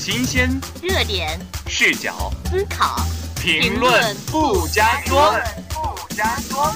[0.00, 3.04] 新鲜、热点、视角、思考、
[3.38, 5.38] 评论不加装，
[5.68, 6.74] 不加装。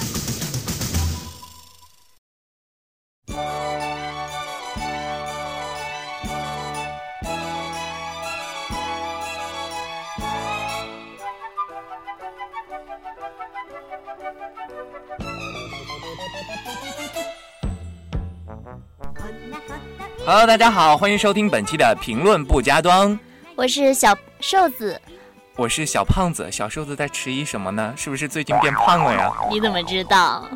[20.27, 23.17] Hello，大家好，欢迎收听本期的评论不加装。
[23.53, 24.99] 我是小瘦子，
[25.55, 26.51] 我是小胖子。
[26.51, 27.93] 小瘦子在迟疑什么呢？
[27.95, 29.31] 是不是最近变胖了呀？
[29.51, 30.49] 你怎么知道？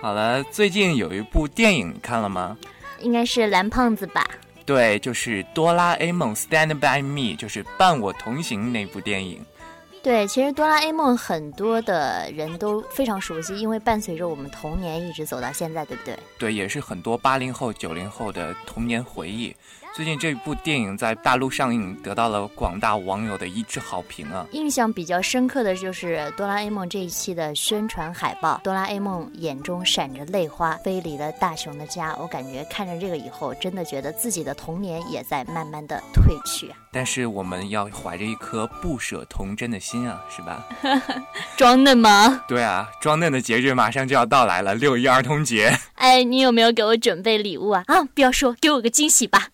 [0.00, 2.56] 好了，最近有一部电影你看了吗？
[3.00, 4.24] 应该是蓝胖子吧？
[4.64, 9.44] 对，就是《哆啦 A 梦 Stand by Me》，就是伴我同行那部电影。
[10.06, 16.16] 对，其实哆啦 A 梦很多的人都非常熟悉，因为伴随着我们童年一直走到现在，对不对？
[16.38, 19.52] 对，也是很多八零后、九零后的童年回忆。
[19.96, 24.46] 最近这部电影在大陆上映，得到了广大网友的一致好评啊！
[24.52, 32.14] 印象比较深刻的就是哆啦 A 梦这一期的宣传海报，哆啦 A 梦眼中闪着泪花，飞离了大雄的家。
[32.20, 36.68] 我感觉看着这个以后，真的觉得自己的童年也在慢慢的褪去。
[36.68, 40.62] 啊但是我们要怀着一颗不舍童真的心啊，是吧？
[41.56, 42.42] 装嫩吗？
[42.48, 45.74] 对啊，装嫩的节日马上就要到来了，六一儿童节。
[45.94, 47.82] 哎，你有没有给我准备礼物啊？
[47.86, 49.48] 啊，不要说，给我个惊喜吧。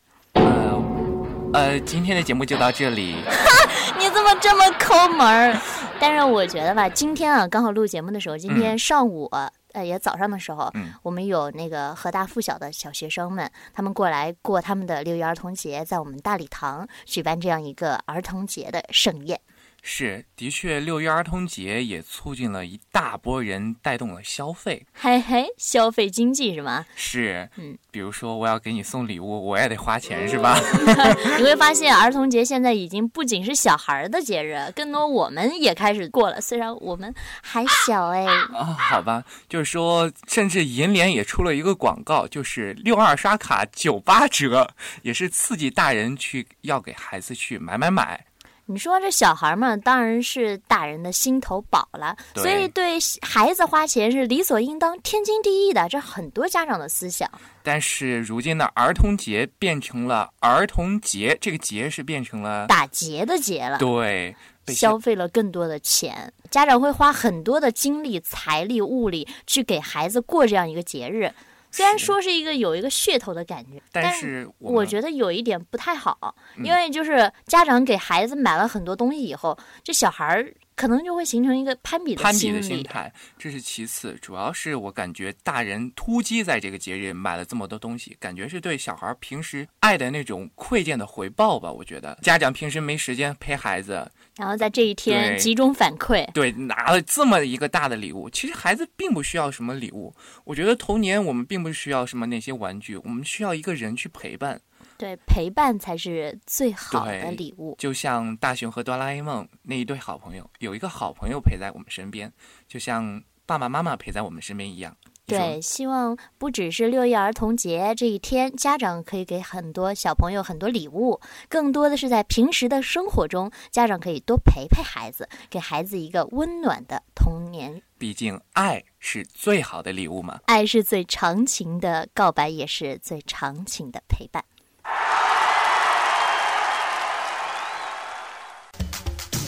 [1.55, 3.17] 呃，今天的节目就到这里。
[3.99, 5.61] 你怎么这么抠门儿？
[6.01, 9.31] 但是我觉得吧，今天啊，刚好录节目的时候，今天上午
[9.73, 19.39] 呃也早上的时候，我们有那个河大附小的小学生们，他们过来过他们的六一儿童节，在我们大礼堂举办这样一个儿童节的盛宴。
[19.85, 24.87] 是，的确，六一儿童节也促进了一大波人，带动了消费。
[24.95, 26.87] 嘿嘿，消费经济是吗？
[26.95, 30.57] 是，嗯，比如说我要给你送礼物，我也得花钱，是吧？
[31.37, 36.41] 你会发现，儿童节现在已经不仅是小孩的节日，更多我们也开始过了。
[36.41, 38.25] 虽然我们还小哎。
[38.25, 48.27] 啊，好吧，就是说，甚至银联也出了一个广告，就是六二刷卡九八折，也是刺激大人去要给孩子去买买买。
[48.67, 57.29] 你说这小孩嘛，当然是大人的心头宝了，所以对孩子花钱是理所应当、天经地义的，这很多家长的思想。
[57.63, 64.35] 但是如今的儿童节变成了儿童节，这个节是变成了打劫的劫了，对，
[64.69, 71.31] 消费了更多的钱，家长会花很多的精力、财力、物力去给孩子过这样一个节日。
[71.73, 80.55] 虽然说是一个有一个噱头的感觉，但是我觉得有一点不太好，因为就是家长给孩子买了很多东西以后，这小孩儿。
[80.75, 91.71] 可能就会形成一个攀比的攀比的心态，这是其次，主要是我感觉大人突击在这个节日买了这么多东西，感觉是对小孩平时爱的那种馈赠的回报吧。
[91.71, 98.29] 我觉得家长平时没时间陪孩子，然后在这一天集中反馈，对，拿了这么一个大的礼物。
[98.31, 104.61] 其实孩子并不需要什么礼物，我觉得童年我们并不需要什么那些玩具，我们需要一个人去陪伴。
[105.03, 107.75] 对，陪伴才是最好的礼物。
[107.77, 112.33] 就像大雄和哆啦 A 梦那一对好朋友，有一个好朋友陪在我们身边，
[112.69, 114.97] 就像爸爸妈妈陪在我们身边一样。
[115.27, 127.83] 对，希望不只是六一儿童节这一天，家长可以给很多小朋友很多礼物，更多的是在平时的生活中，家长可以多陪陪孩子，给孩子一个温暖的童年。
[127.99, 130.39] 毕竟，爱是最好的礼物嘛。
[130.47, 134.45] 爱是最长情的告白，也是最长情的陪伴。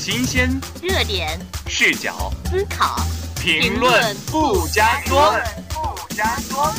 [0.04, 0.50] 新鲜、
[0.82, 2.94] 热点、视角、思考、
[3.40, 6.70] 评论不加装，不加装。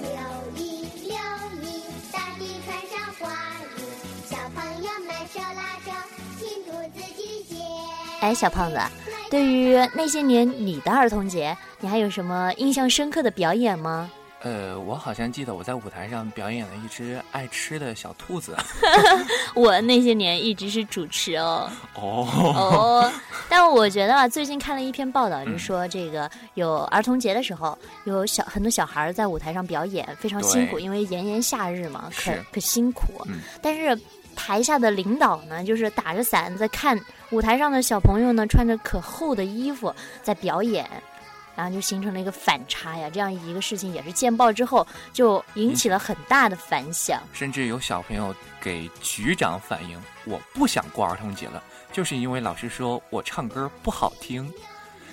[0.00, 0.08] 六
[0.56, 1.12] 一六
[1.60, 3.28] 一，大地穿上花
[3.76, 3.78] 衣，
[4.30, 5.92] 小朋友们手拉手，
[6.38, 7.56] 庆祝自己节。
[8.22, 8.80] 哎，小胖子，
[9.30, 14.10] 对于那些年你的儿童节，你还有什么印象深刻的表演吗？
[14.42, 18.56] 呃，我好像记得我在舞台上表演了一只爱吃的小兔子。
[19.54, 21.70] 我那些年一直是主持哦。
[21.94, 23.12] 哦哦，
[23.50, 33.26] 但我觉得啊，最近看了一篇报道，就说这个有儿童节的时候，有小很多小孩在舞台上表演，非常辛苦，因为炎炎夏日嘛，可可辛苦。
[33.60, 34.00] 但是
[34.34, 36.98] 台下的领导呢，就是打着伞在看
[37.30, 40.88] 舞台上的小朋友呢，穿着可厚的衣服在表演。
[41.60, 51.62] 然后就形成了一个反差呀，这样一个事情也是见报之后就引起了很大的反响，甚至有小朋友给局长反映，我不想过儿童节了，
[51.92, 54.50] 就是因为老师说我唱歌不好听。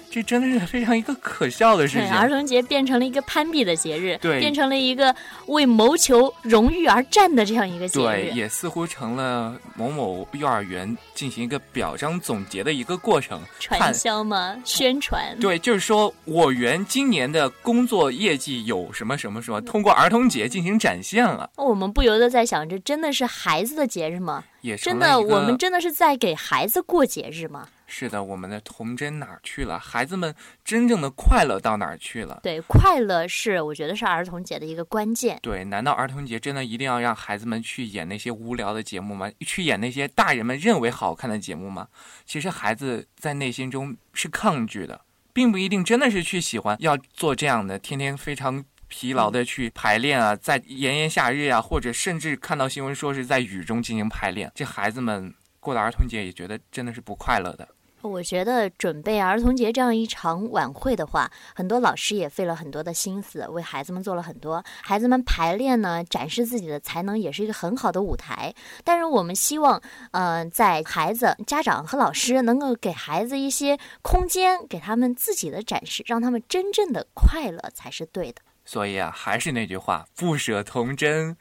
[0.09, 2.11] 这真的是非常一个可笑的事情。
[2.11, 5.15] 儿童节变成了一个攀比的节日，对，变成了一个
[5.47, 14.55] 为谋求荣誉而战的这样一个节日，对，也似乎成了某某幼儿园进行一个表彰总结的一个过程，传销吗？
[14.63, 15.37] 宣传？
[15.39, 21.49] 对，就是说我园今年的工作业绩有什么什么什么，通过儿童节进行展现了。
[21.57, 24.43] 我们不由得在想，这真的是孩子的节日吗？
[24.61, 27.67] 也真的，我们真的是在给孩子过节日吗？
[27.89, 29.79] 是的，我们的童真哪儿去了？
[29.79, 32.41] 孩子们真正的快乐到哪儿去了？
[32.43, 35.39] 对，快乐是我觉得是儿童节的一个关键。
[35.41, 39.31] 对，难道儿童节真的一定要让孩子们去演那些无聊的节目吗？
[39.39, 41.87] 去演那些大人们认为好看的节目吗？
[42.25, 44.99] 其实孩子在内心中是抗拒的，
[45.31, 57.67] 并不一定真的是去喜欢要做这样的，天天非常疲劳的去排练啊，在炎炎夏日啊，或者甚至看到新闻说是在雨中进行排练，这孩子们过了儿童节也觉得真的是不快乐的。
[58.01, 64.63] 我觉得准备儿童节这样一场晚会的话，很多老师也费了很多的心思，为孩子们做了很多。
[64.81, 68.53] 孩子们排练呢，展示自己的才能，也是一个很好的舞台。
[68.83, 78.41] 但是我们希望，呃，在孩子、家长和老师能够给孩子一些空间，给他们自己的展示，让他们真正的快乐才是对的。
[78.63, 81.35] 所以啊，还是那句话，不舍童真。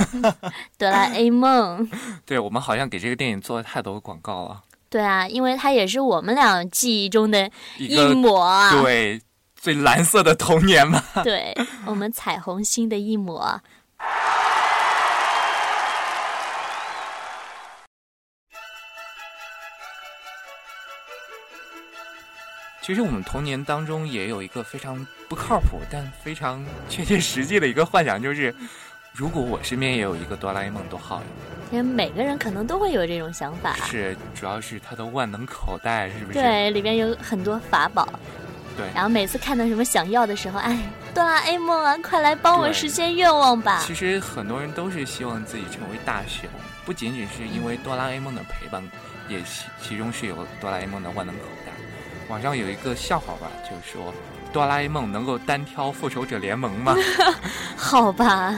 [0.78, 1.90] 哆啦 A 梦。
[2.24, 4.62] 对我们好像给这个电影做了太多广告了。
[4.88, 9.20] 对啊，因为它也是我们俩记忆中的一抹啊，对，
[9.54, 11.02] 最蓝色的童年嘛。
[11.24, 11.52] 对
[11.84, 13.60] 我们彩虹星的一抹。
[22.80, 28.54] 其实我们童年当中也有一个非常不靠谱但非常确切实际的一个幻想，就是。
[29.16, 31.22] 如果我身边也有一个哆啦 A 梦多好呀！
[31.70, 33.74] 因为每个人可能都会有这种想法。
[33.86, 36.38] 是，主要是它的万能口袋，是不是？
[36.38, 38.06] 对，里边有很多法宝。
[38.76, 38.84] 对。
[38.94, 40.78] 然后每次看到什么想要的时候，哎，
[41.14, 43.82] 哆啦 A 梦啊，快来帮我实现愿望吧！
[43.86, 46.46] 其实很多人都是希望自己成为大雄，
[46.84, 48.82] 不仅仅是因为哆啦 A 梦的陪伴，
[49.30, 51.72] 也其其中是有哆啦 A 梦的万能口袋。
[52.28, 54.12] 网上有一个笑话吧，就是说
[54.52, 56.94] 哆啦 A 梦能够单挑复仇者联盟吗？
[57.78, 58.54] 好吧。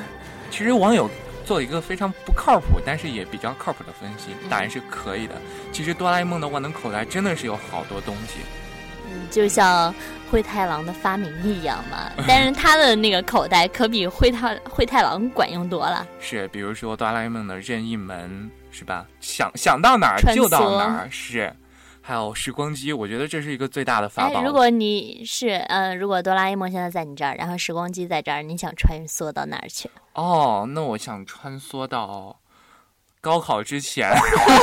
[0.50, 1.08] 其实网友
[1.44, 5.34] 做了一个非常不靠谱，但是也比较靠谱的分析，答案是可以的。
[5.72, 8.40] 其实哆啦 A 梦的万能口袋真的是有好多东西，
[9.10, 9.94] 嗯，就像
[10.30, 12.12] 灰太狼的发明一样嘛。
[12.28, 16.06] 但是他的那个口袋可比灰太灰太狼管用多了。
[16.20, 19.06] 是，比如说哆啦 A 梦的任意门，是吧？
[19.20, 21.52] 想想到哪儿就到哪儿，是。
[22.00, 24.42] 还有时光机，我觉得这是一个最大的法宝。
[24.42, 29.90] 如果你是嗯，如果哆啦 A 梦现在在你这儿，然后时光机在这儿，你想穿梭到哪儿去？
[30.14, 32.38] 哦，那我想穿梭到
[33.20, 34.10] 高考之前。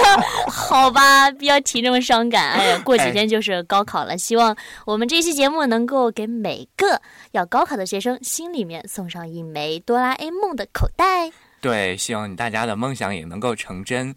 [0.50, 2.52] 好吧，不要提这么伤感。
[2.54, 4.56] 哎呀，过几天就是高考了，希望
[4.86, 7.00] 我们这期节目能够给每个
[7.32, 11.32] 要高考的学生心里面送上一枚哆啦 A 梦的口袋。
[11.62, 14.16] 对，希望你大家的梦想也能够成真。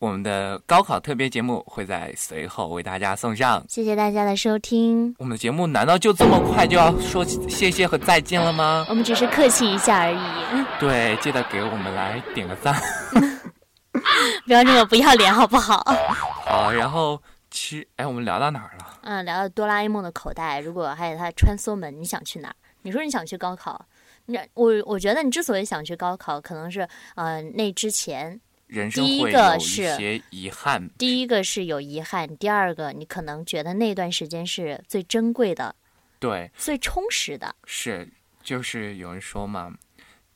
[0.00, 3.64] 我们的高考特别节目会在随后为大家送上。
[3.68, 5.12] 谢谢大家的收听。
[5.18, 8.86] 我们的节目难道就这么快就要说谢谢和再见了吗？
[8.88, 10.64] 我们只是客气一下而已。
[10.78, 12.80] 对，记得给我们来点个赞。
[14.46, 15.84] 不要这么不要脸好不好？
[16.46, 17.20] 好，然后
[17.50, 18.98] 其实，哎，我们聊到哪儿了？
[19.02, 22.54] 嗯，聊到哆啦 A 梦的口袋，如果还有它穿梭门，你想去哪儿？
[22.82, 23.84] 你说你想去高考？
[24.26, 28.40] 那我我觉得你之所以想去高考，可能是呃那之前。
[28.92, 35.74] 第一个是遗憾，第一个是有遗憾，第二个你可能觉得那段时间是最珍贵的，
[36.18, 37.54] 对，最充实的。
[37.64, 38.08] 是，
[38.42, 39.72] 就是有人说嘛，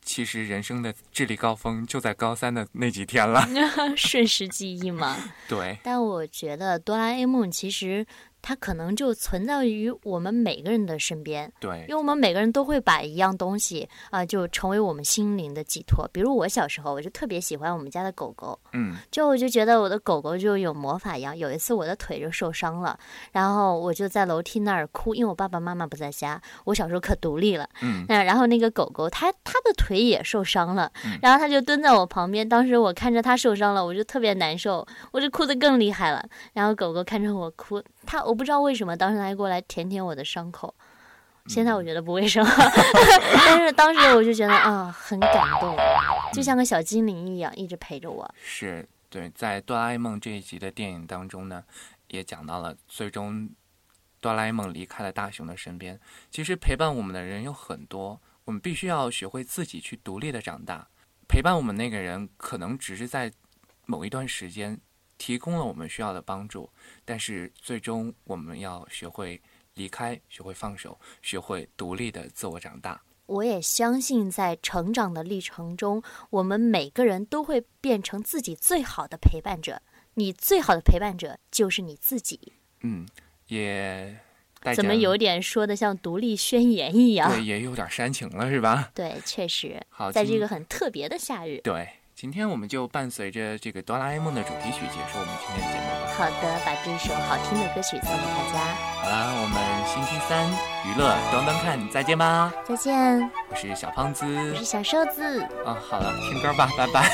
[0.01, 3.47] 其实人生的智力高峰就在高三的那几天了，
[3.97, 5.17] 瞬时记忆嘛。
[5.47, 5.79] 对。
[5.83, 8.07] 但我觉得哆啦 A 梦其实。
[8.43, 16.09] 它可能就存在于我们每个人的身边，对，因为我们每个人都会把一样东西啊，就成为我们心灵的寄托。
[16.13, 21.37] 比如我小时候，我就特别喜欢我们家的狗狗，嗯，就我就觉得我的狗狗就有魔法一样。
[21.39, 22.99] 有一次我的腿就受伤了，
[23.31, 26.41] 然后我就在楼梯那儿哭，因为我爸爸妈妈不在家。
[26.65, 30.91] 我小时候可独立了，嗯，然后那个狗狗它它的腿也受伤了，
[31.23, 32.49] 然后它就蹲在我旁边。
[32.49, 36.25] 当时我看着它受伤了，我就特别难受，我就哭得更厉害了。
[36.55, 37.81] 然后狗狗看着我哭。
[38.05, 40.75] 他我不知道为什么当时他过来舔舔我的伤口，
[41.49, 42.43] 现在我觉得不卫生，
[43.47, 45.77] 但是当时我就觉得啊很感动，
[46.33, 48.35] 就像个小精灵一样一直陪着我。
[48.43, 51.63] 是对，在哆啦 A 梦这一集的电影当中呢，
[52.09, 53.51] 也讲到了最终
[54.19, 56.01] 哆啦 A 梦离开了大雄的身边。
[56.31, 60.89] 其实陪伴我们的人有很多，我们必须要学会自己去独立的长大。
[61.29, 63.31] 陪伴我们那个人可能只是在
[63.85, 64.81] 某一段时间。
[65.19, 66.69] 提供了我们需要的帮助，
[67.05, 69.41] 但是最终我们要学会
[69.75, 73.01] 离开，学会放手，学会独立的自我长大。
[73.27, 79.81] 我也相信，在成长的历程中，我们每个人都会变成自己最好的陪伴者。
[80.15, 82.53] 你最好的陪伴者就是你自己。
[82.81, 83.07] 嗯，
[83.47, 84.19] 也
[84.75, 87.31] 怎么有点说的像独立宣言一样？
[87.31, 88.91] 对，也有点煽情了，是吧？
[88.95, 89.81] 对，确实。
[89.89, 91.59] 好，在这个很特别的夏日。
[91.63, 91.89] 对，
[92.23, 96.15] 今天我们就伴随着这个哆啦 A 梦的主题曲结束我们今天的节目吧。
[96.17, 98.61] 好的，把这首好听的歌曲送给大家。
[99.03, 100.49] 好啦，我们星期三
[100.87, 102.53] 娱乐端端看，再见吧。
[102.65, 103.29] 再见。
[103.51, 104.25] 我是小胖子。
[104.25, 105.43] 我是小瘦子。
[105.67, 107.11] 啊，好了，听歌吧，拜拜。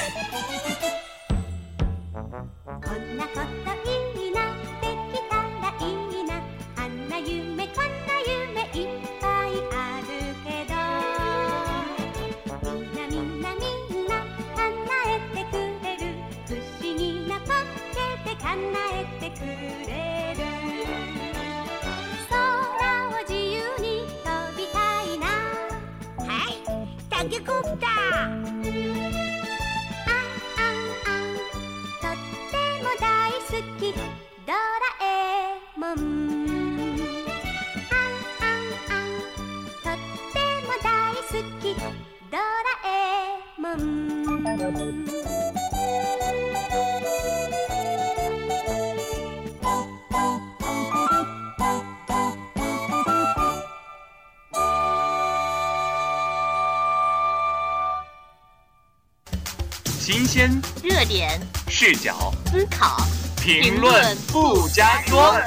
[27.29, 27.98] que contar.
[60.11, 60.51] 新鲜
[60.83, 61.39] 热点
[61.69, 62.97] 视角思考
[63.37, 65.39] 评论不加说。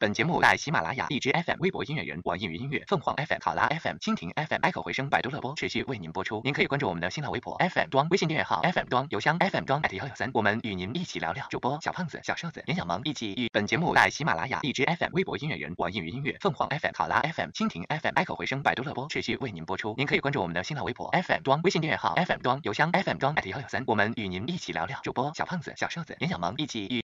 [0.00, 6.40] 本节目在喜马拉雅、荔枝 FM、微博音乐人、网易云音乐、凤凰 FM、考拉 FM、蜻蜓 FM、爱口回声、百度乐播持续为您播出。
[6.42, 11.44] 您可以关注我们的新浪微博 FM 端、微信订阅号 FM 端、邮箱 FM 端幺幺三，我们与您一起聊聊。
[11.50, 19.94] 主播小胖子、小瘦子、严小萌一起与本节目在喜马拉雅、荔枝 FM、微博音乐人、网易云音乐、凤凰 FM、考拉 FM、蜻蜓 FM、爱口回声、百度乐播持续为您播出。
[19.98, 24.98] 您可以关注我们的新浪微博 FM 端、微信订阅号 FM 端、邮箱 FM 端幺幺三，我们与您一起聊聊。
[25.02, 26.98] 主播小胖子、小瘦子、严小萌一起与。